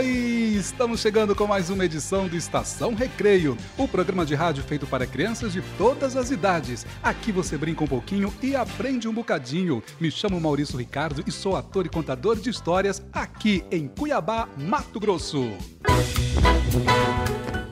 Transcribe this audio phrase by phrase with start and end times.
[0.00, 4.86] Oi, estamos chegando com mais uma edição do Estação Recreio, o programa de rádio feito
[4.86, 6.86] para crianças de todas as idades.
[7.02, 9.82] Aqui você brinca um pouquinho e aprende um bocadinho.
[10.00, 14.98] Me chamo Maurício Ricardo e sou ator e contador de histórias aqui em Cuiabá, Mato
[14.98, 15.50] Grosso.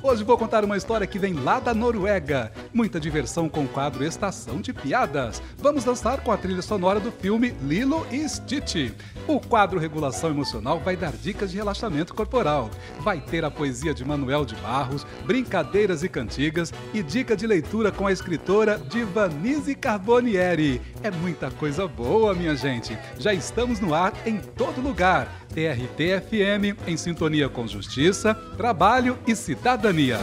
[0.09, 2.51] Hoje vou contar uma história que vem lá da Noruega.
[2.73, 5.43] Muita diversão com o quadro Estação de Piadas.
[5.59, 8.91] Vamos dançar com a trilha sonora do filme Lilo e Stitch.
[9.27, 12.71] O quadro Regulação Emocional vai dar dicas de relaxamento corporal.
[13.01, 17.93] Vai ter a poesia de Manuel de Barros, brincadeiras e cantigas e dica de leitura
[17.93, 20.81] com a escritora Divanise Carbonieri.
[21.03, 22.97] É muita coisa boa, minha gente.
[23.19, 25.29] Já estamos no ar em todo lugar.
[25.55, 30.19] TRT-FM em sintonia com justiça, trabalho e cidadania.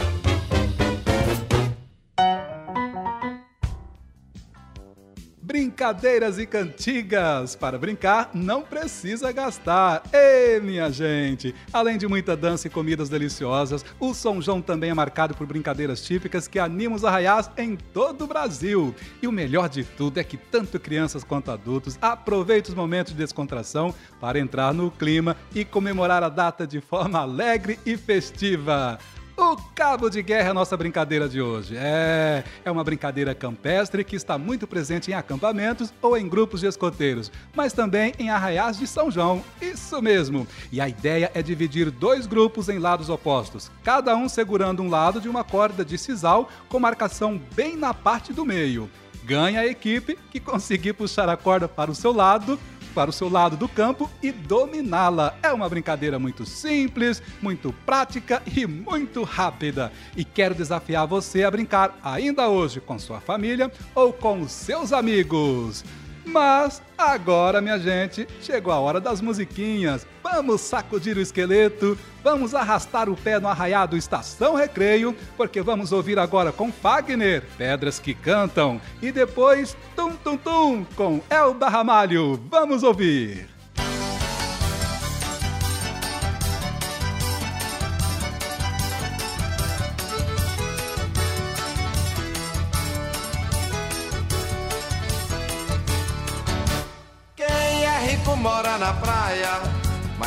[5.86, 7.54] Brincadeiras e cantigas.
[7.54, 10.02] Para brincar, não precisa gastar.
[10.12, 11.54] Ê, minha gente!
[11.72, 16.02] Além de muita dança e comidas deliciosas, o São João também é marcado por brincadeiras
[16.04, 18.92] típicas que animam os arraiais em todo o Brasil.
[19.22, 23.18] E o melhor de tudo é que tanto crianças quanto adultos aproveitam os momentos de
[23.18, 28.98] descontração para entrar no clima e comemorar a data de forma alegre e festiva.
[29.38, 31.76] O cabo de guerra é a nossa brincadeira de hoje.
[31.76, 36.66] É, é uma brincadeira campestre que está muito presente em acampamentos ou em grupos de
[36.66, 39.44] escoteiros, mas também em arraiais de São João.
[39.60, 40.46] Isso mesmo.
[40.72, 45.20] E a ideia é dividir dois grupos em lados opostos, cada um segurando um lado
[45.20, 48.90] de uma corda de sisal com marcação bem na parte do meio.
[49.22, 52.58] Ganha a equipe que conseguir puxar a corda para o seu lado
[52.96, 55.36] para o seu lado do campo e dominá-la.
[55.42, 59.92] É uma brincadeira muito simples, muito prática e muito rápida.
[60.16, 64.94] E quero desafiar você a brincar ainda hoje com sua família ou com os seus
[64.94, 65.84] amigos.
[66.26, 70.04] Mas agora, minha gente, chegou a hora das musiquinhas.
[70.22, 76.18] Vamos sacudir o esqueleto, vamos arrastar o pé no arraiado Estação Recreio, porque vamos ouvir
[76.18, 82.42] agora com Fagner, Pedras que Cantam, e depois Tum Tum Tum com Elba Ramalho.
[82.50, 83.55] Vamos ouvir.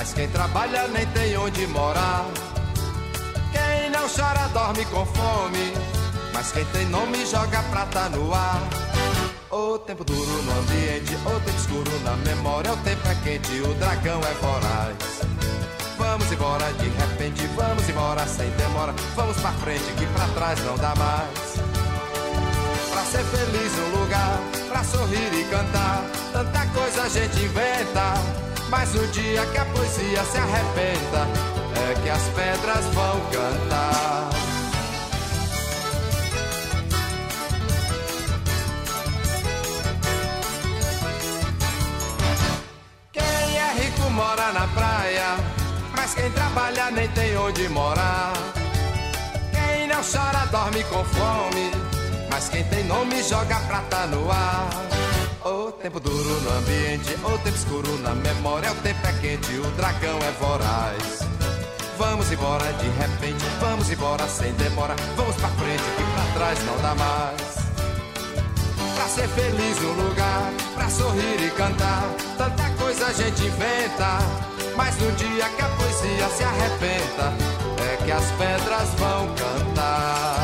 [0.10, 2.26] Mas quem trabalha nem tem onde morar.
[3.52, 5.74] Quem não chora dorme com fome,
[6.34, 8.60] mas quem tem nome joga prata no ar.
[9.52, 13.74] O tempo duro no ambiente, o tempo escuro na memória, o tempo é quente, o
[13.76, 14.96] dragão é voraz.
[15.98, 20.76] Vamos embora de repente, vamos embora sem demora, vamos pra frente que pra trás não
[20.78, 21.60] dá mais.
[22.92, 24.40] Pra ser feliz um lugar,
[24.70, 26.04] pra sorrir e cantar.
[26.34, 28.49] Tanta coisa a gente inventa.
[28.70, 31.28] Mas o dia que a poesia se arrebenta,
[31.76, 34.30] é que as pedras vão cantar.
[43.12, 45.38] Quem é rico mora na praia,
[45.96, 48.34] mas quem trabalha nem tem onde morar.
[49.52, 51.72] Quem não chora dorme com fome,
[52.30, 54.70] mas quem tem nome joga prata no ar.
[55.50, 59.72] O tempo duro no ambiente, o tempo escuro na memória, o tempo é quente, o
[59.72, 61.28] dragão é voraz.
[61.98, 66.78] Vamos embora de repente, vamos embora sem demora, vamos pra frente que pra trás não
[66.84, 67.42] dá mais.
[68.94, 72.04] Pra ser feliz no lugar, pra sorrir e cantar.
[72.38, 74.20] Tanta coisa a gente inventa,
[74.76, 77.34] mas no dia que a poesia se arrebenta,
[77.92, 80.39] é que as pedras vão cantar.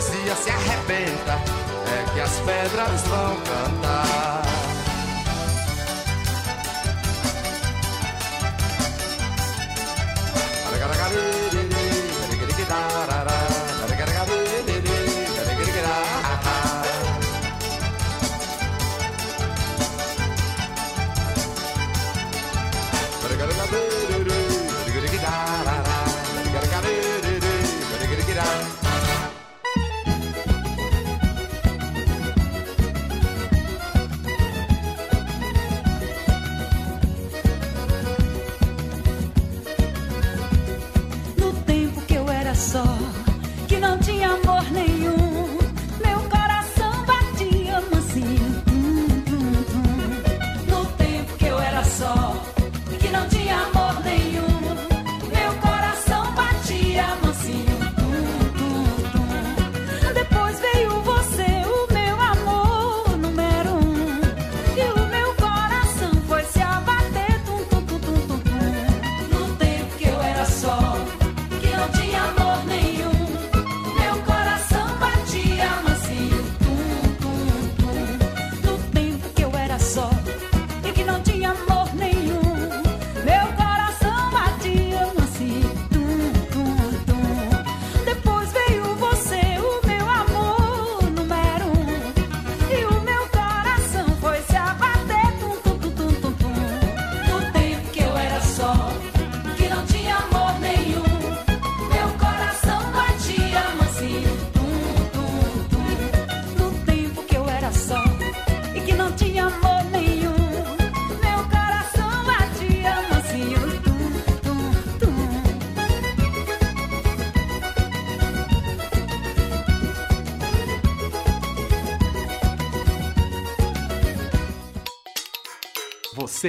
[0.00, 3.89] Poesia se arrebenta, é que as pedras vão cantar.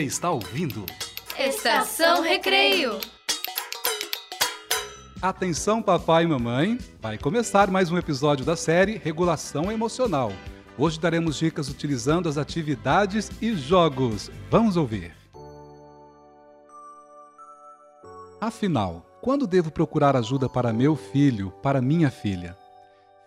[0.02, 0.84] Você está ouvindo?
[1.38, 3.00] Estação Recreio.
[5.22, 6.80] Atenção, papai e mamãe.
[7.00, 10.34] Vai começar mais um episódio da série Regulação Emocional.
[10.76, 14.32] Hoje daremos dicas utilizando as atividades e jogos.
[14.50, 15.16] Vamos ouvir.
[18.42, 22.58] Afinal, quando devo procurar ajuda para meu filho, para minha filha?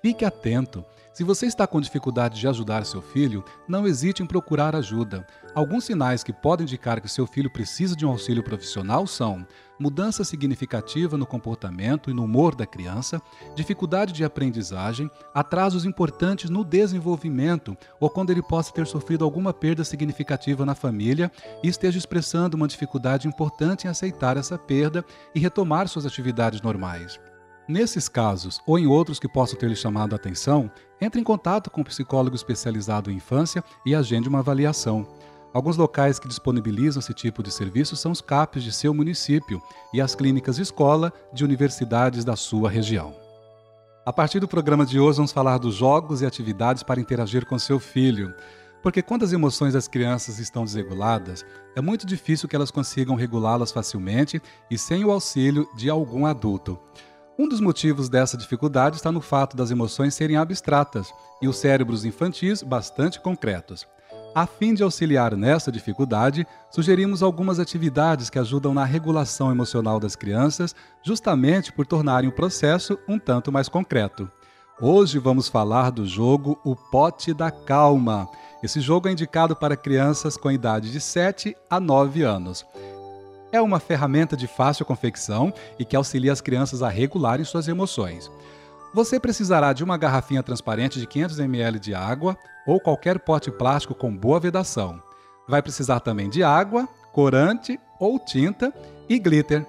[0.04, 0.84] Fique atento.
[1.14, 5.26] Se você está com dificuldade de ajudar seu filho, não hesite em procurar ajuda.
[5.54, 9.46] Alguns sinais que podem indicar que seu filho precisa de um auxílio profissional são
[9.80, 13.18] mudança significativa no comportamento e no humor da criança,
[13.56, 19.84] dificuldade de aprendizagem, atrasos importantes no desenvolvimento ou quando ele possa ter sofrido alguma perda
[19.84, 25.02] significativa na família e esteja expressando uma dificuldade importante em aceitar essa perda
[25.34, 27.18] e retomar suas atividades normais.
[27.66, 30.70] Nesses casos, ou em outros que possam ter lhe chamado a atenção,
[31.00, 35.06] entre em contato com um psicólogo especializado em infância e agende uma avaliação.
[35.52, 39.62] Alguns locais que disponibilizam esse tipo de serviço são os CAPs de seu município
[39.94, 43.14] e as clínicas escola de universidades da sua região.
[44.04, 47.58] A partir do programa de hoje, vamos falar dos jogos e atividades para interagir com
[47.58, 48.34] seu filho.
[48.82, 53.72] Porque quando as emoções das crianças estão desreguladas, é muito difícil que elas consigam regulá-las
[53.72, 56.78] facilmente e sem o auxílio de algum adulto.
[57.36, 62.04] Um dos motivos dessa dificuldade está no fato das emoções serem abstratas e os cérebros
[62.04, 63.88] infantis bastante concretos.
[64.32, 70.14] A fim de auxiliar nessa dificuldade, sugerimos algumas atividades que ajudam na regulação emocional das
[70.14, 74.30] crianças, justamente por tornarem o processo um tanto mais concreto.
[74.80, 78.28] Hoje vamos falar do jogo O Pote da Calma.
[78.62, 82.64] Esse jogo é indicado para crianças com idade de 7 a 9 anos
[83.54, 88.28] é uma ferramenta de fácil confecção e que auxilia as crianças a regularem suas emoções.
[88.92, 93.94] Você precisará de uma garrafinha transparente de 500 ml de água ou qualquer pote plástico
[93.94, 95.00] com boa vedação.
[95.48, 98.74] Vai precisar também de água, corante ou tinta
[99.08, 99.64] e glitter.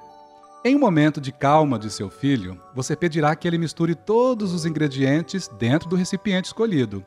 [0.64, 4.66] Em um momento de calma de seu filho, você pedirá que ele misture todos os
[4.66, 7.06] ingredientes dentro do recipiente escolhido.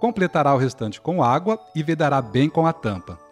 [0.00, 3.23] Completará o restante com água e vedará bem com a tampa.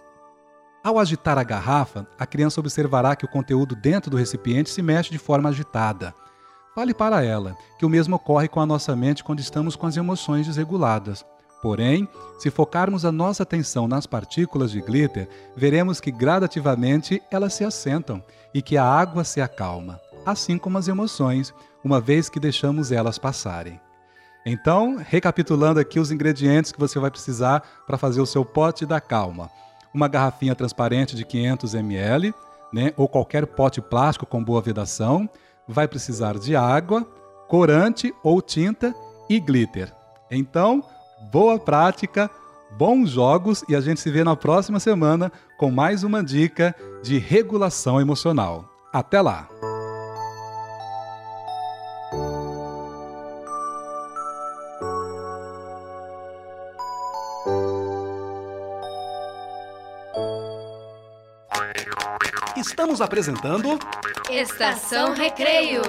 [0.84, 5.12] Ao agitar a garrafa, a criança observará que o conteúdo dentro do recipiente se mexe
[5.12, 6.12] de forma agitada.
[6.74, 9.96] Fale para ela que o mesmo ocorre com a nossa mente quando estamos com as
[9.96, 11.24] emoções desreguladas.
[11.62, 17.64] Porém, se focarmos a nossa atenção nas partículas de glitter, veremos que gradativamente elas se
[17.64, 18.20] assentam
[18.52, 23.18] e que a água se acalma, assim como as emoções, uma vez que deixamos elas
[23.18, 23.80] passarem.
[24.44, 29.00] Então, recapitulando aqui os ingredientes que você vai precisar para fazer o seu pote da
[29.00, 29.48] calma
[29.94, 32.34] uma garrafinha transparente de 500 ml,
[32.72, 35.28] né, ou qualquer pote plástico com boa vedação,
[35.68, 37.06] vai precisar de água,
[37.48, 38.94] corante ou tinta
[39.28, 39.92] e glitter.
[40.30, 40.82] Então,
[41.30, 42.30] boa prática,
[42.76, 47.18] bons jogos e a gente se vê na próxima semana com mais uma dica de
[47.18, 48.64] regulação emocional.
[48.92, 49.51] Até lá!
[62.92, 63.78] Estamos apresentando
[64.30, 65.80] Estação Recreio.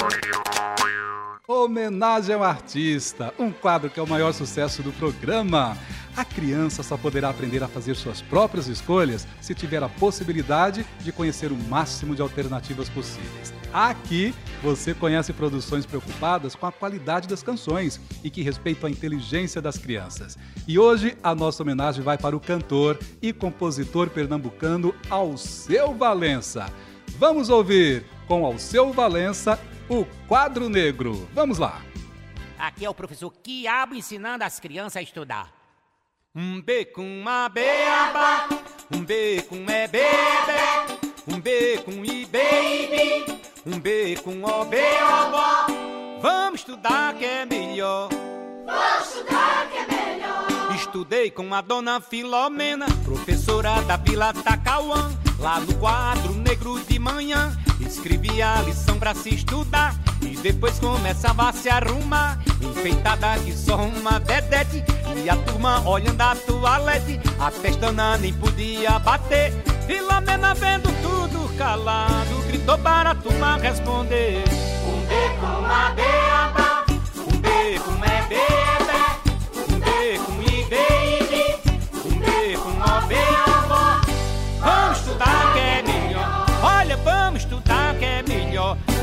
[1.45, 5.77] Homenagem ao Artista, um quadro que é o maior sucesso do programa.
[6.15, 11.11] A criança só poderá aprender a fazer suas próprias escolhas se tiver a possibilidade de
[11.11, 13.53] conhecer o máximo de alternativas possíveis.
[13.73, 19.61] Aqui você conhece produções preocupadas com a qualidade das canções e que respeitam a inteligência
[19.61, 20.37] das crianças.
[20.65, 26.71] E hoje a nossa homenagem vai para o cantor e compositor pernambucano Alceu Valença.
[27.25, 31.25] Vamos ouvir com Alceu Valença o Quadro Negro.
[31.33, 31.81] Vamos lá.
[32.59, 35.49] Aqui é o professor Quiabo ensinando as crianças a estudar.
[36.35, 38.49] Um B com uma beaba,
[38.93, 40.03] um B com é bebê,
[41.25, 44.77] um B com i baby, um B com o B
[45.23, 45.67] obó.
[46.21, 48.09] Vamos estudar que é melhor.
[48.65, 50.75] Vamos estudar que é melhor.
[50.75, 55.09] Estudei com a dona Filomena, professora da Vila Tacauã,
[55.43, 57.51] lá no quadro negro de manhã.
[57.81, 62.39] Escrevia a lição pra se estudar e depois começava a se arrumar.
[62.61, 64.81] Enfeitada que só uma vedete
[65.21, 67.19] e a turma olhando a toalete.
[67.37, 69.51] A pestana nem podia bater.
[69.85, 74.43] Filomena vendo tudo calado, gritou para a turma responder.
[74.87, 76.85] Um B com a beaba,
[77.17, 78.62] um B com é bebê,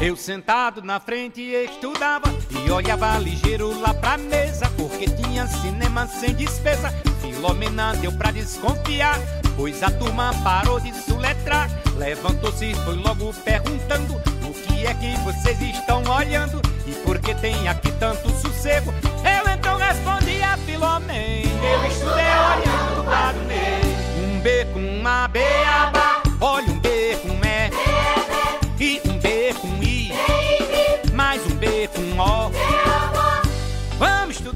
[0.02, 2.26] Eu sentado na frente estudava
[2.64, 6.90] e olhava ligeiro lá pra mesa, porque tinha cinema sem despesa.
[7.20, 9.18] Filomena deu pra desconfiar,
[9.58, 11.68] pois a turma parou de suletrar.
[11.98, 14.14] Levantou-se e foi logo perguntando:
[14.48, 16.62] O que é que vocês estão olhando?
[16.86, 18.94] E por que tem aqui tanto sossego?
[19.22, 24.24] Eu então respondi a Filomena: Eu estudei olhando para o.
[24.24, 26.79] Um B com uma beaba, olha um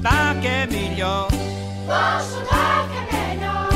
[0.05, 1.27] Vamos estudar que é melhor.
[2.91, 3.69] É melhor.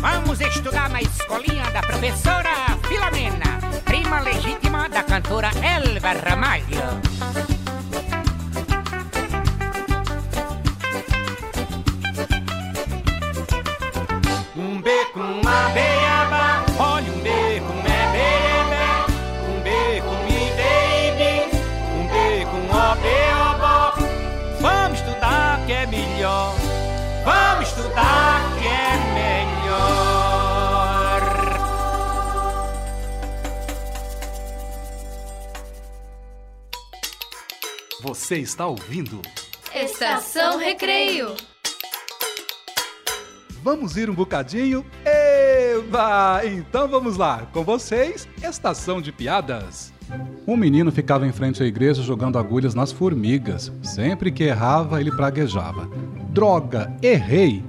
[0.00, 2.50] Vamos estudar na escolinha da professora
[2.86, 7.59] Filomena, prima legítima da cantora Elva Ramalho.
[38.30, 39.20] Você está ouvindo?
[39.74, 41.34] Estação Recreio.
[43.60, 44.86] Vamos ir um bocadinho?
[45.04, 46.40] Eba!
[46.44, 49.92] Então vamos lá, com vocês, Estação de Piadas.
[50.46, 53.72] Um menino ficava em frente à igreja jogando agulhas nas formigas.
[53.82, 55.90] Sempre que errava, ele praguejava.
[56.28, 57.64] Droga, errei!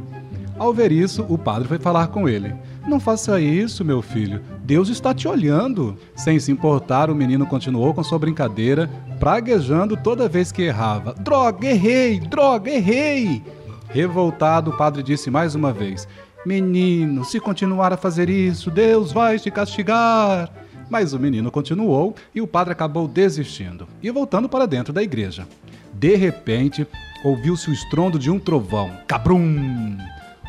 [0.59, 2.53] Ao ver isso, o padre foi falar com ele.
[2.87, 4.41] Não faça isso, meu filho.
[4.63, 5.97] Deus está te olhando.
[6.15, 11.13] Sem se importar, o menino continuou com sua brincadeira, praguejando toda vez que errava.
[11.19, 12.19] Droga, errei!
[12.19, 13.43] Droga, errei!
[13.89, 16.07] Revoltado, o padre disse mais uma vez:
[16.45, 20.51] Menino, se continuar a fazer isso, Deus vai te castigar.
[20.89, 25.47] Mas o menino continuou e o padre acabou desistindo e voltando para dentro da igreja.
[25.93, 26.85] De repente,
[27.23, 28.91] ouviu-se o estrondo de um trovão.
[29.07, 29.97] Cabrum!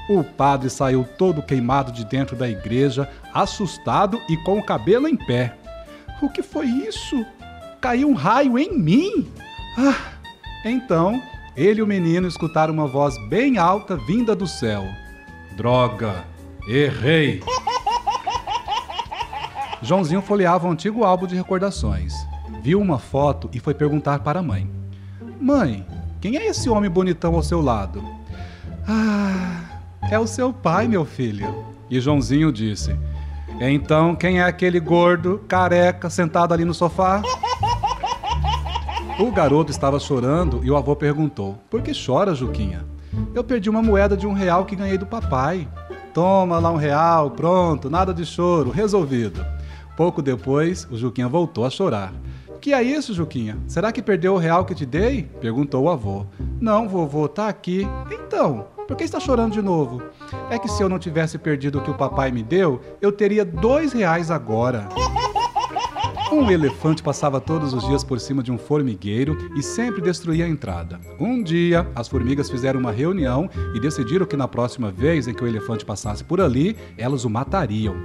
[0.08, 5.16] O padre saiu todo queimado de dentro da igreja, assustado e com o cabelo em
[5.16, 5.56] pé.
[6.20, 7.24] O que foi isso?
[7.80, 9.30] Caiu um raio em mim?
[9.78, 10.12] Ah!
[10.64, 11.20] Então,
[11.56, 14.84] ele e o menino escutaram uma voz bem alta vinda do céu.
[15.56, 16.24] Droga!
[16.68, 17.42] Errei!
[19.82, 22.14] Joãozinho folheava um antigo álbum de recordações.
[22.62, 24.70] Viu uma foto e foi perguntar para a mãe:
[25.40, 25.84] Mãe,
[26.20, 28.02] quem é esse homem bonitão ao seu lado?
[28.86, 29.71] Ah,
[30.10, 31.64] é o seu pai, meu filho.
[31.90, 32.96] E Joãozinho disse:
[33.60, 37.22] Então, quem é aquele gordo, careca, sentado ali no sofá?
[39.18, 42.84] O garoto estava chorando e o avô perguntou: Por que chora, Juquinha?
[43.34, 45.68] Eu perdi uma moeda de um real que ganhei do papai.
[46.14, 49.44] Toma lá um real, pronto, nada de choro, resolvido.
[49.96, 52.12] Pouco depois, o Juquinha voltou a chorar.
[52.60, 53.58] Que é isso, Juquinha?
[53.66, 55.24] Será que perdeu o real que te dei?
[55.40, 56.24] Perguntou o avô.
[56.60, 57.86] Não, vovô, tá aqui.
[58.10, 60.02] Então, por que está chorando de novo?
[60.50, 63.42] É que se eu não tivesse perdido o que o papai me deu, eu teria
[63.42, 64.86] dois reais agora.
[66.30, 70.48] Um elefante passava todos os dias por cima de um formigueiro e sempre destruía a
[70.48, 71.00] entrada.
[71.18, 75.42] Um dia, as formigas fizeram uma reunião e decidiram que na próxima vez em que
[75.42, 77.96] o elefante passasse por ali, elas o matariam.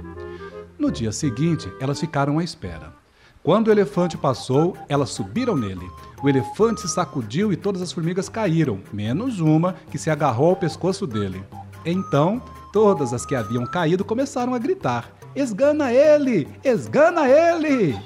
[0.78, 2.94] No dia seguinte, elas ficaram à espera.
[3.42, 5.88] Quando o elefante passou, elas subiram nele.
[6.22, 10.56] O elefante se sacudiu e todas as formigas caíram, menos uma que se agarrou ao
[10.56, 11.42] pescoço dele.
[11.84, 12.42] Então,
[12.72, 16.48] todas as que haviam caído começaram a gritar: Esgana ele!
[16.64, 17.96] Esgana ele!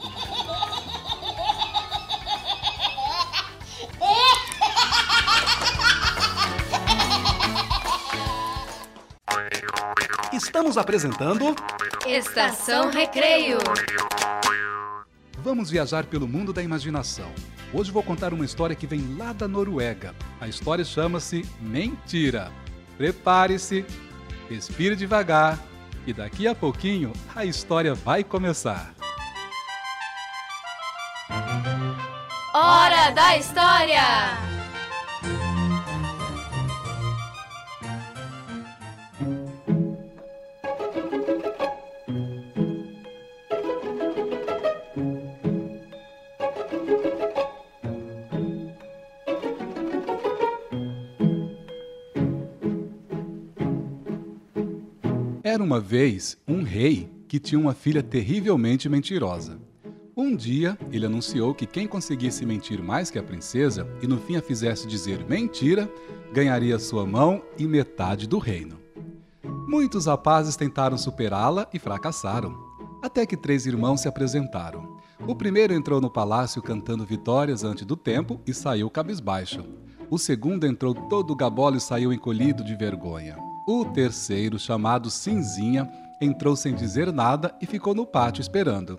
[10.32, 11.54] Estamos apresentando
[12.06, 13.58] Estação Recreio.
[15.42, 17.28] Vamos viajar pelo mundo da imaginação.
[17.72, 20.14] Hoje vou contar uma história que vem lá da Noruega.
[20.40, 22.52] A história chama-se Mentira.
[22.96, 23.84] Prepare-se,
[24.49, 25.58] respire devagar
[26.06, 28.94] e daqui a pouquinho a história vai começar.
[32.54, 34.62] Hora da História!
[55.44, 59.58] Era uma vez um rei que tinha uma filha terrivelmente mentirosa.
[60.16, 64.37] Um dia, ele anunciou que quem conseguisse mentir mais que a princesa e no fim
[64.37, 65.90] a fizesse dizer mentira,
[66.32, 68.78] ganharia sua mão e metade do reino.
[69.66, 72.56] Muitos rapazes tentaram superá-la e fracassaram,
[73.02, 74.96] até que três irmãos se apresentaram.
[75.26, 79.64] O primeiro entrou no palácio cantando vitórias antes do tempo e saiu cabisbaixo.
[80.08, 83.51] O segundo entrou todo gabolo e saiu encolhido de vergonha.
[83.66, 85.88] O terceiro, chamado Cinzinha,
[86.21, 88.99] entrou sem dizer nada e ficou no pátio esperando.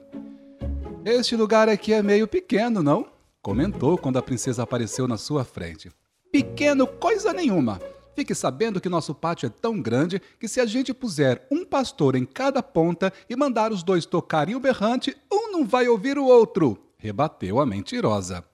[1.03, 3.05] Este lugar aqui é meio pequeno, não?
[3.41, 5.91] Comentou quando a princesa apareceu na sua frente.
[6.31, 7.81] Pequeno coisa nenhuma!
[8.15, 12.15] Fique sabendo que nosso pátio é tão grande que se a gente puser um pastor
[12.15, 16.25] em cada ponta e mandar os dois tocarem o berrante, um não vai ouvir o
[16.25, 18.45] outro, rebateu a mentirosa.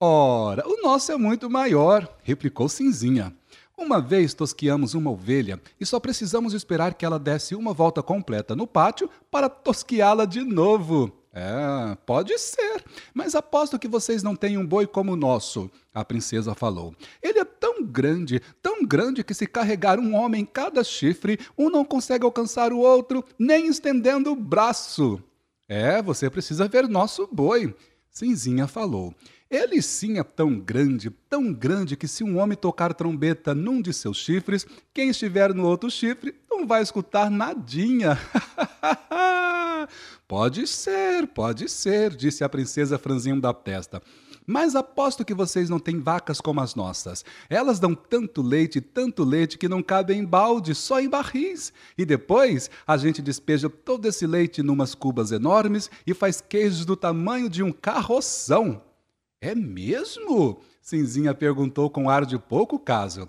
[0.00, 3.32] Ora, o nosso é muito maior, replicou Cinzinha.
[3.76, 8.54] Uma vez tosquiamos uma ovelha e só precisamos esperar que ela desse uma volta completa
[8.54, 11.12] no pátio para tosquiá-la de novo.
[11.36, 16.04] É, pode ser, mas aposto que vocês não têm um boi como o nosso, a
[16.04, 16.94] princesa falou.
[17.20, 21.68] Ele é tão grande, tão grande que se carregar um homem em cada chifre, um
[21.68, 25.20] não consegue alcançar o outro, nem estendendo o braço.
[25.68, 27.74] É, você precisa ver nosso boi,
[28.08, 29.12] Cinzinha falou.
[29.54, 33.92] Ele sim é tão grande, tão grande que se um homem tocar trombeta num de
[33.92, 38.18] seus chifres, quem estiver no outro chifre não vai escutar nadinha.
[40.26, 44.02] pode ser, pode ser, disse a princesa franzindo a testa.
[44.44, 47.24] Mas aposto que vocês não têm vacas como as nossas.
[47.48, 51.72] Elas dão tanto leite, tanto leite que não cabem em balde, só em barris.
[51.96, 56.96] E depois a gente despeja todo esse leite numas cubas enormes e faz queijos do
[56.96, 58.82] tamanho de um carroção.
[59.44, 60.62] É mesmo?
[60.80, 63.28] Cinzinha perguntou com ar de pouco caso.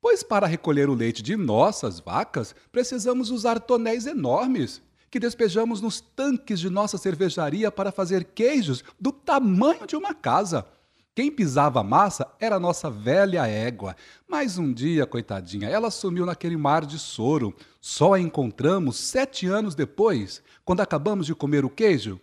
[0.00, 6.00] Pois para recolher o leite de nossas vacas, precisamos usar tonéis enormes que despejamos nos
[6.00, 10.66] tanques de nossa cervejaria para fazer queijos do tamanho de uma casa.
[11.14, 13.94] Quem pisava a massa era a nossa velha égua.
[14.26, 17.54] Mas um dia, coitadinha, ela sumiu naquele mar de soro.
[17.80, 22.20] Só a encontramos sete anos depois, quando acabamos de comer o queijo.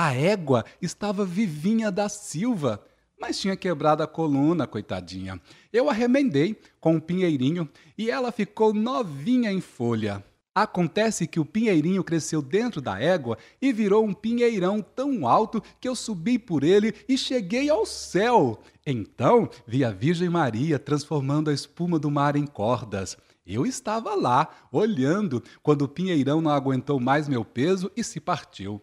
[0.00, 2.80] A égua estava vivinha da Silva,
[3.20, 5.40] mas tinha quebrado a coluna, coitadinha.
[5.72, 10.24] Eu a remendei com um pinheirinho e ela ficou novinha em folha.
[10.54, 15.88] Acontece que o pinheirinho cresceu dentro da égua e virou um pinheirão tão alto que
[15.88, 18.60] eu subi por ele e cheguei ao céu.
[18.86, 23.16] Então vi a Virgem Maria transformando a espuma do mar em cordas.
[23.44, 28.80] Eu estava lá, olhando, quando o pinheirão não aguentou mais meu peso e se partiu.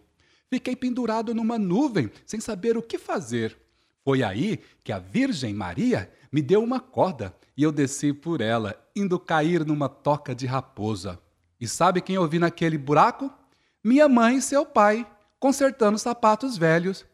[0.49, 3.57] Fiquei pendurado numa nuvem, sem saber o que fazer.
[4.03, 8.75] Foi aí que a Virgem Maria me deu uma corda e eu desci por ela,
[8.95, 11.19] indo cair numa toca de raposa.
[11.59, 13.31] E sabe quem eu vi naquele buraco?
[13.83, 15.07] Minha mãe e seu pai,
[15.39, 17.05] consertando sapatos velhos.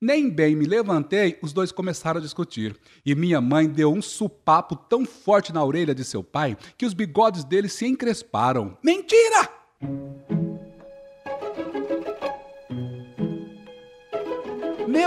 [0.00, 2.78] Nem bem me levantei, os dois começaram a discutir.
[3.04, 6.94] E minha mãe deu um supapo tão forte na orelha de seu pai que os
[6.94, 8.78] bigodes dele se encresparam.
[8.82, 9.50] Mentira!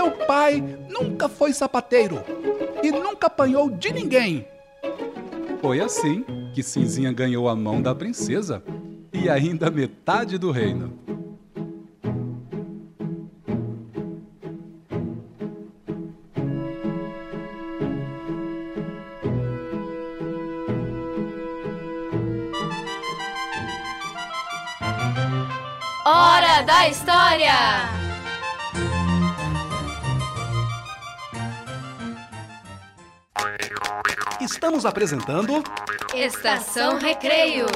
[0.02, 0.60] Meu pai
[0.90, 2.24] nunca foi sapateiro
[2.82, 4.44] e nunca apanhou de ninguém.
[5.60, 8.64] Foi assim que Cinzinha ganhou a mão da princesa
[9.12, 10.98] e ainda metade do reino.
[26.04, 28.01] Hora da História!
[34.42, 35.62] Estamos apresentando.
[36.12, 37.66] Estação Recreio.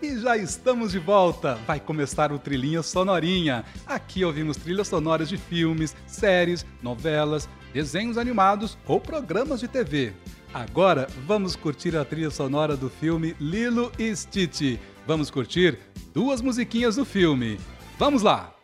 [0.00, 1.56] E já estamos de volta.
[1.66, 3.62] Vai começar o Trilhinha Sonorinha.
[3.86, 10.14] Aqui ouvimos trilhas sonoras de filmes, séries, novelas, desenhos animados ou programas de TV.
[10.54, 14.80] Agora vamos curtir a trilha sonora do filme Lilo e Stitch.
[15.06, 15.78] Vamos curtir
[16.14, 17.60] duas musiquinhas do filme.
[17.98, 18.59] Vamos lá!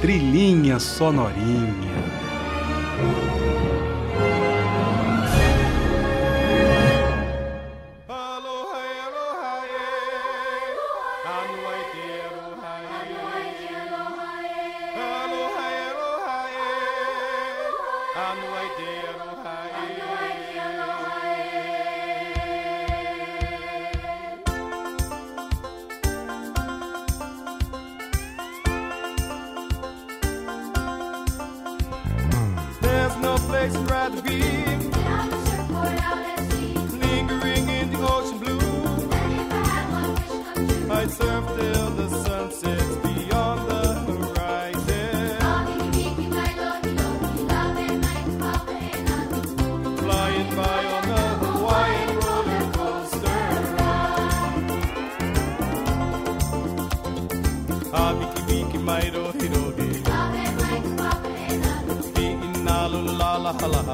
[0.00, 1.98] trilhinha sonorinha.
[8.08, 9.64] Aloha, aloha.
[11.22, 11.42] Tá
[33.70, 33.97] Right.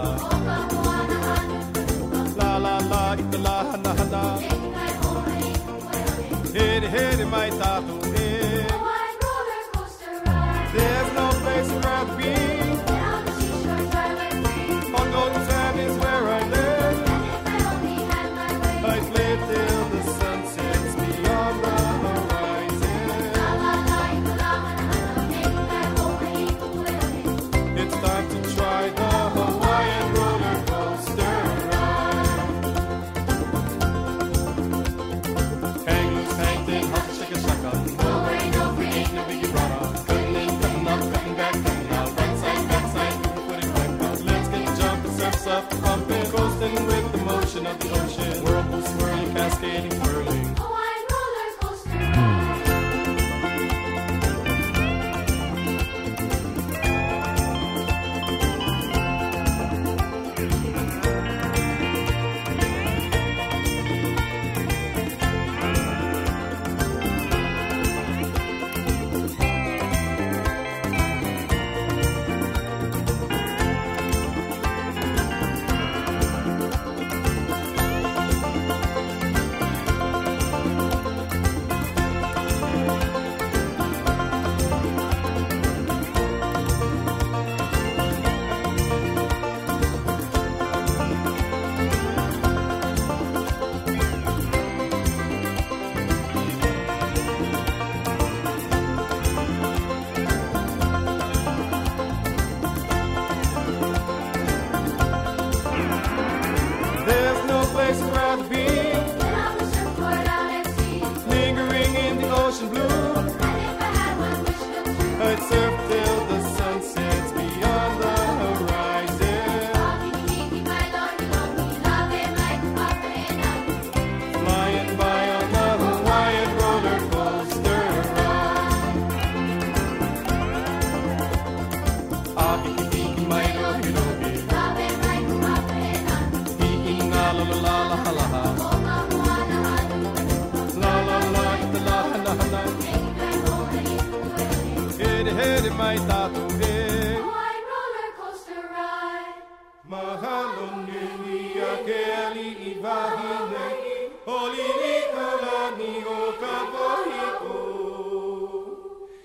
[0.07, 0.34] Oh.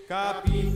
[0.10, 0.69] Capim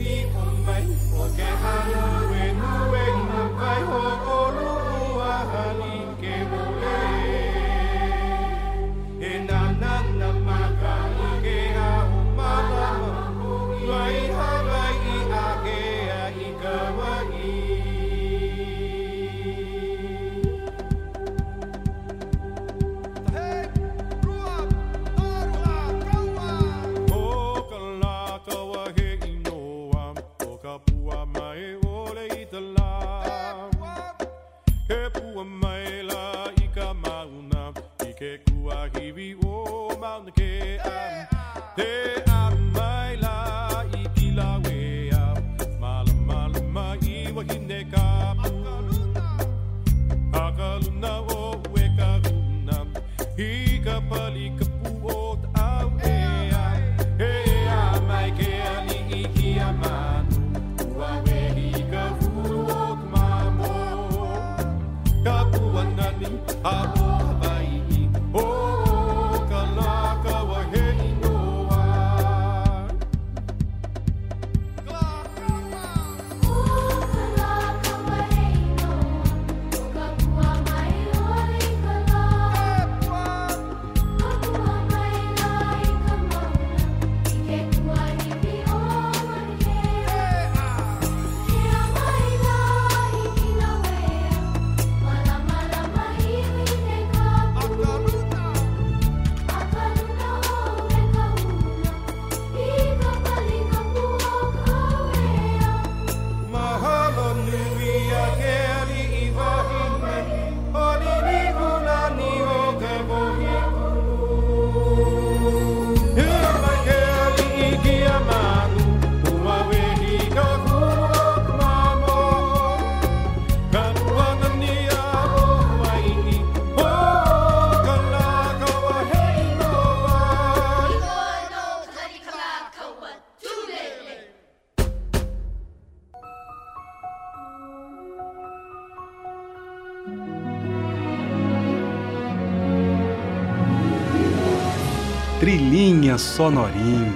[145.43, 147.11] Trilhinha sonorinha.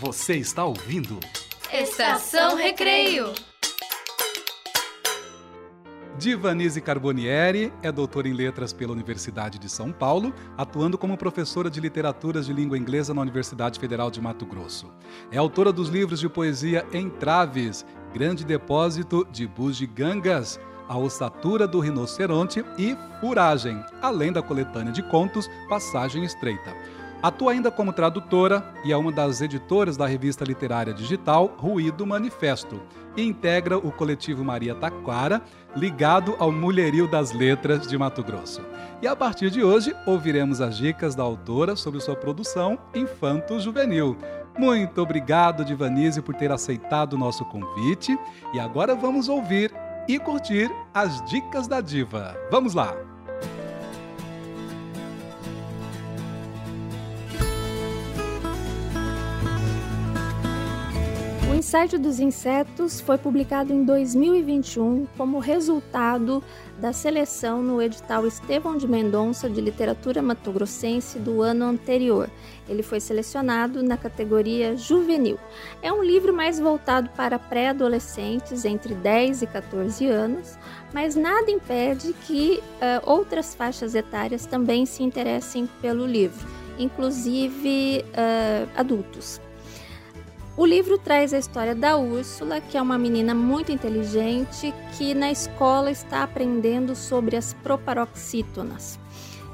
[0.00, 1.20] Você está ouvindo?
[1.70, 3.34] Estação Recreio.
[6.16, 11.78] Divanise Carbonieri é doutora em letras pela Universidade de São Paulo, atuando como professora de
[11.78, 14.90] literaturas de língua inglesa na Universidade Federal de Mato Grosso.
[15.30, 20.58] É autora dos livros de poesia Entraves, Grande Depósito de Bugigangas,
[20.90, 26.74] A Ossatura do Rinoceronte e Furagem, além da coletânea de contos Passagem Estreita.
[27.22, 32.80] Atua ainda como tradutora e é uma das editoras da revista literária digital Ruído Manifesto
[33.16, 35.40] e integra o coletivo Maria Taquara,
[35.76, 38.60] ligado ao Mulherio das Letras de Mato Grosso.
[39.00, 44.16] E a partir de hoje, ouviremos as dicas da autora sobre sua produção infanto-juvenil.
[44.58, 48.18] Muito obrigado, Divanise, por ter aceitado o nosso convite.
[48.52, 49.72] E agora vamos ouvir
[50.14, 52.36] e curtir as dicas da diva.
[52.50, 52.92] Vamos lá!
[61.60, 66.42] Insight dos Insetos foi publicado em 2021 como resultado
[66.78, 72.30] da seleção no edital Estevão de Mendonça de Literatura Matogrossense do ano anterior.
[72.66, 75.38] Ele foi selecionado na categoria Juvenil.
[75.82, 80.58] É um livro mais voltado para pré-adolescentes entre 10 e 14 anos,
[80.94, 88.66] mas nada impede que uh, outras faixas etárias também se interessem pelo livro, inclusive uh,
[88.74, 89.38] adultos.
[90.60, 95.30] O livro traz a história da Úrsula, que é uma menina muito inteligente que na
[95.32, 99.00] escola está aprendendo sobre as proparoxítonas.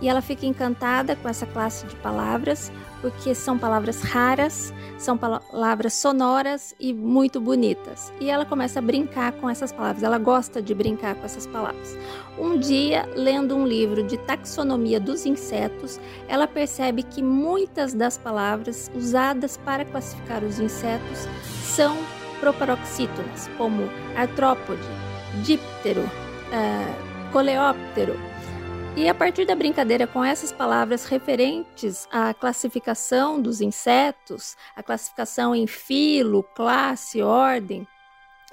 [0.03, 5.94] E ela fica encantada com essa classe de palavras, porque são palavras raras, são palavras
[5.94, 8.12] sonoras e muito bonitas.
[8.20, 11.96] E ela começa a brincar com essas palavras, ela gosta de brincar com essas palavras.
[12.38, 18.90] Um dia, lendo um livro de taxonomia dos insetos, ela percebe que muitas das palavras
[18.94, 21.28] usadas para classificar os insetos
[21.62, 21.96] são
[22.40, 24.82] proparoxítonas, como artrópode,
[25.42, 28.36] díptero, uh, coleóptero
[28.96, 35.54] e a partir da brincadeira com essas palavras referentes à classificação dos insetos, a classificação
[35.54, 37.87] em filo, classe, ordem,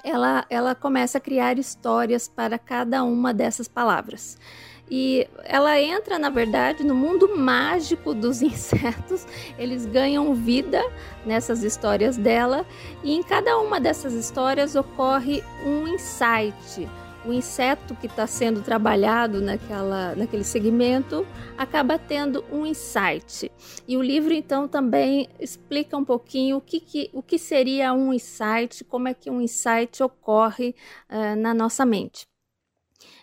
[0.04, 4.38] ela, ela começa a criar histórias para cada uma dessas palavras.
[4.90, 9.26] E ela entra, na verdade, no mundo mágico dos insetos.
[9.58, 10.82] Eles ganham vida
[11.24, 12.66] nessas histórias dela,
[13.02, 16.86] e em cada uma dessas histórias ocorre um insight
[17.26, 23.50] o inseto que está sendo trabalhado naquela, naquele segmento acaba tendo um insight.
[23.88, 28.12] E o livro, então, também explica um pouquinho o que, que o que seria um
[28.12, 30.74] insight, como é que um insight ocorre
[31.10, 32.26] uh, na nossa mente.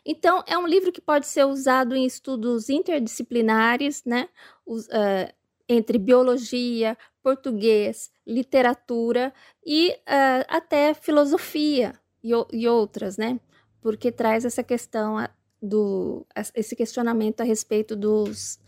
[0.05, 4.29] Então, é um livro que pode ser usado em estudos interdisciplinares, né?
[4.65, 5.33] uh,
[5.69, 9.33] entre biologia, português, literatura
[9.65, 13.39] e uh, até filosofia e, e outras, né?
[13.81, 15.27] Porque traz essa questão
[15.61, 18.59] do esse questionamento a respeito dos,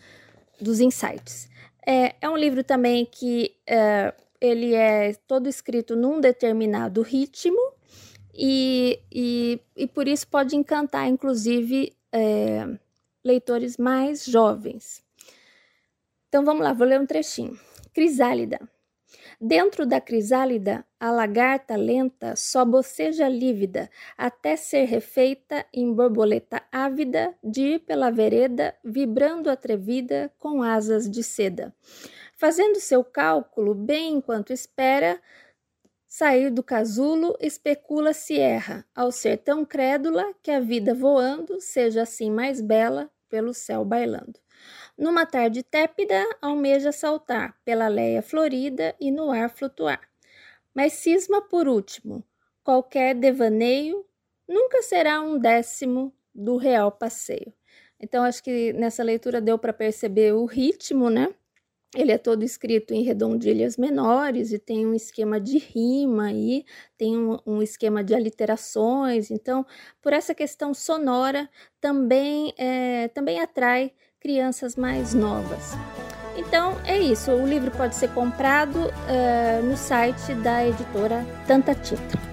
[0.60, 1.50] dos insights.
[1.86, 7.74] É, é um livro também que é, ele é todo escrito num determinado ritmo
[8.34, 12.68] e, e, e por isso pode encantar, inclusive, é,
[13.24, 15.04] leitores mais jovens.
[16.30, 17.60] Então vamos lá, vou ler um trechinho.
[17.94, 18.60] Crisálida.
[19.46, 27.36] Dentro da crisálida, a lagarta lenta só boceja lívida, até ser refeita em borboleta ávida
[27.44, 31.76] de ir pela vereda, vibrando atrevida com asas de seda.
[32.38, 35.22] Fazendo seu cálculo, bem enquanto espera,
[36.08, 42.04] sair do casulo, especula se erra, ao ser tão crédula que a vida voando seja
[42.04, 44.43] assim mais bela pelo céu bailando.
[44.98, 50.02] Numa tarde tépida, almeja saltar pela leia florida e no ar flutuar.
[50.74, 52.24] Mas cisma por último,
[52.64, 54.06] qualquer devaneio
[54.48, 57.54] nunca será um décimo do real passeio.
[58.00, 61.34] Então, acho que nessa leitura deu para perceber o ritmo, né?
[61.96, 66.66] Ele é todo escrito em redondilhas menores e tem um esquema de rima e
[66.98, 69.30] tem um, um, esquema de aliterações.
[69.30, 69.66] Então,
[70.02, 71.48] por essa questão sonora,
[71.80, 75.78] também, é, também atrai crianças mais novas.
[76.38, 82.33] Então é isso, o livro pode ser comprado uh, no site da editora Tanta Tinta.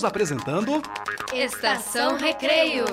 [0.00, 0.82] Estamos apresentando
[1.30, 2.86] Estação Recreio.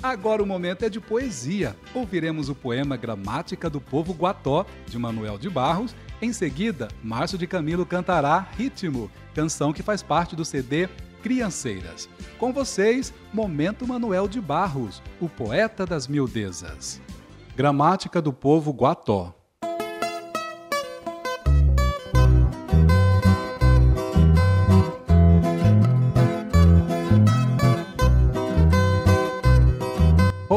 [0.00, 1.76] Agora o momento é de poesia.
[1.92, 5.92] Ouviremos o poema Gramática do Povo Guató, de Manuel de Barros.
[6.22, 10.88] Em seguida, Márcio de Camilo cantará Ritmo, canção que faz parte do CD
[11.20, 12.08] Crianceiras.
[12.38, 17.00] Com vocês, Momento Manuel de Barros, o poeta das miudezas.
[17.56, 19.34] Gramática do Povo Guató.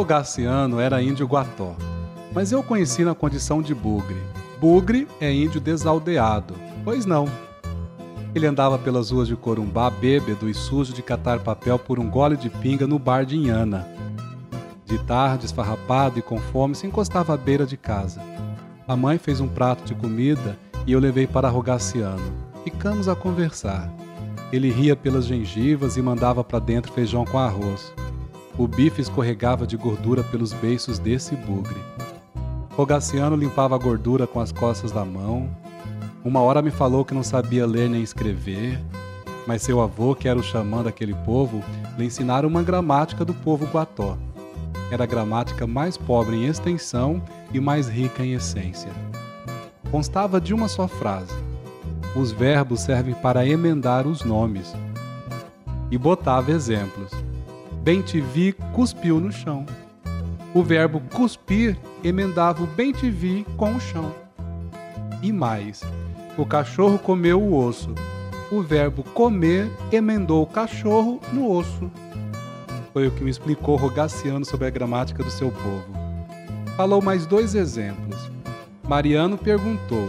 [0.03, 1.77] Rogaciano era índio guató,
[2.33, 4.21] mas eu conheci na condição de bugre.
[4.59, 6.55] Bugre é índio desaldeado.
[6.83, 7.25] Pois não.
[8.35, 12.35] Ele andava pelas ruas de Corumbá bêbado e sujo de catar papel por um gole
[12.35, 13.87] de pinga no bar de Inhana.
[14.85, 18.21] De tarde, esfarrapado e com fome, se encostava à beira de casa.
[18.85, 22.33] A mãe fez um prato de comida e eu levei para Rogaciano.
[22.65, 23.89] Ficamos a conversar.
[24.51, 27.93] Ele ria pelas gengivas e mandava para dentro feijão com arroz.
[28.55, 31.81] O bife escorregava de gordura pelos beiços desse bugre.
[32.75, 35.49] Rogaciano limpava a gordura com as costas da mão.
[36.23, 38.79] Uma hora me falou que não sabia ler nem escrever,
[39.47, 41.63] mas seu avô, que era o xamã daquele povo,
[41.97, 44.17] lhe ensinara uma gramática do povo guató.
[44.91, 48.91] Era a gramática mais pobre em extensão e mais rica em essência.
[49.89, 51.33] Constava de uma só frase.
[52.15, 54.75] Os verbos servem para emendar os nomes.
[55.89, 57.11] E botava exemplos.
[57.83, 59.65] Bem te vi cuspiu no chão.
[60.53, 64.09] O verbo cuspir emendava o bem te vi com o chão.
[65.21, 65.81] E mais,
[66.37, 67.93] o cachorro comeu o osso.
[68.49, 71.91] O verbo comer emendou o cachorro no osso.
[72.93, 75.83] Foi o que me explicou Rogaciano sobre a gramática do seu povo.
[76.77, 78.31] Falou mais dois exemplos.
[78.87, 80.07] Mariano perguntou: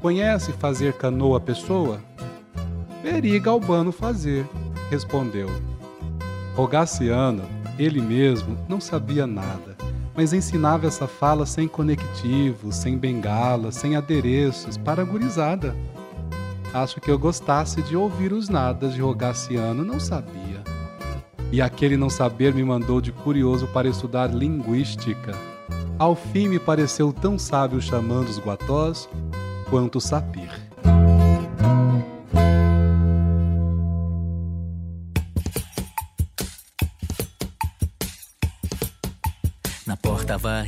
[0.00, 2.00] Conhece fazer canoa pessoa?
[3.00, 4.44] Veri Galbano fazer,
[4.90, 5.71] respondeu.
[6.54, 7.44] Rogaciano,
[7.78, 9.74] ele mesmo, não sabia nada,
[10.14, 15.74] mas ensinava essa fala sem conectivos, sem bengala, sem adereços, para a gurizada.
[16.74, 20.62] Acho que eu gostasse de ouvir os nadas de Rogaciano, não sabia.
[21.50, 25.34] E aquele não saber me mandou de curioso para estudar linguística.
[25.98, 29.08] Ao fim me pareceu tão sábio chamando os guatós
[29.70, 30.61] quanto o sapir.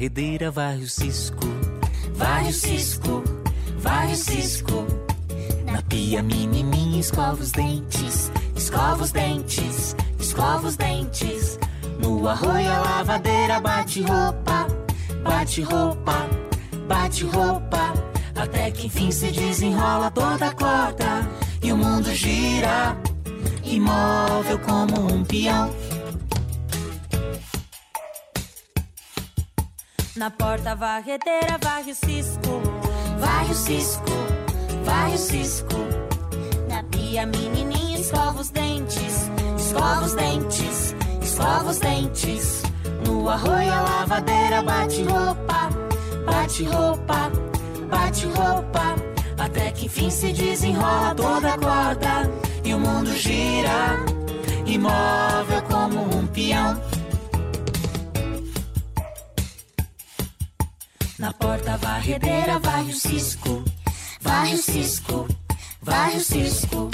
[0.04, 1.46] Varredeira vai o cisco,
[2.14, 3.24] vai o cisco,
[3.78, 4.86] vai o cisco.
[5.64, 11.58] Na pia menininha escova os dentes, escova os dentes, escova os dentes.
[11.98, 14.66] No arroio a lavadeira bate roupa,
[15.22, 16.28] bate roupa,
[16.86, 17.94] bate roupa.
[18.34, 21.26] Até que enfim se desenrola toda a corda
[21.62, 22.94] e o mundo gira,
[23.64, 25.83] imóvel como um peão.
[30.16, 32.62] Na porta varredeira varre o cisco,
[33.18, 34.04] Vai o cisco,
[34.84, 35.74] vai o cisco.
[36.68, 42.62] na pia menininha escova os dentes, Escova os dentes, escova os dentes.
[43.04, 45.68] No arroio a lavadeira bate roupa,
[46.24, 47.32] bate roupa,
[47.90, 48.94] bate roupa.
[49.36, 52.30] Até que enfim se desenrola toda a corda
[52.64, 53.98] e o mundo gira,
[54.64, 56.80] imóvel como um peão.
[61.24, 63.64] Na porta varredeira vai o cisco,
[64.20, 65.26] vai o cisco,
[65.80, 66.90] vai o cisco.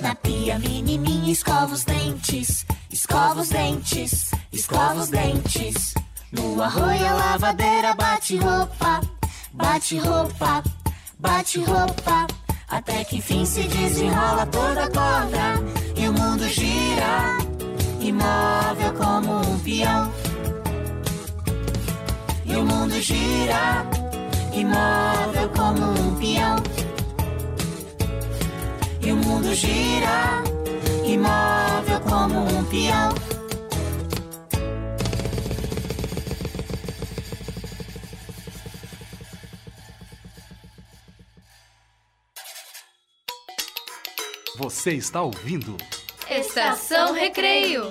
[0.00, 5.94] Na pia menininha escova os dentes, escova os dentes, escova os dentes.
[6.32, 9.00] No arroio a lavadeira bate roupa,
[9.52, 10.64] bate roupa,
[11.20, 12.26] bate roupa.
[12.68, 15.62] Até que enfim se desenrola toda a corda
[15.94, 17.38] e o mundo gira,
[18.00, 20.23] imóvel como um peão.
[22.54, 23.84] E o mundo gira,
[24.52, 26.56] imóvel como um peão.
[29.04, 30.40] E o mundo gira,
[31.04, 33.12] imóvel como um peão.
[44.58, 45.76] Você está ouvindo?
[46.30, 47.90] Estação Recreio.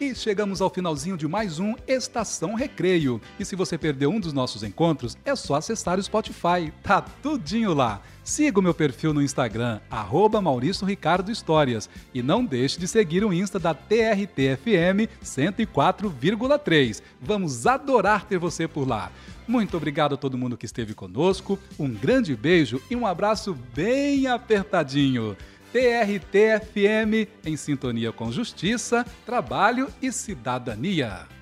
[0.00, 3.20] E chegamos ao finalzinho de mais um Estação Recreio.
[3.36, 6.72] E se você perdeu um dos nossos encontros, é só acessar o Spotify.
[6.84, 8.00] Tá tudinho lá.
[8.22, 11.90] Siga o meu perfil no Instagram, arroba Maurício Ricardo Histórias.
[12.14, 17.02] E não deixe de seguir o Insta da TRTFM 104,3.
[17.20, 19.10] Vamos adorar ter você por lá.
[19.48, 21.58] Muito obrigado a todo mundo que esteve conosco.
[21.76, 25.36] Um grande beijo e um abraço bem apertadinho.
[25.72, 31.37] TRT-FM em sintonia com justiça, trabalho e cidadania.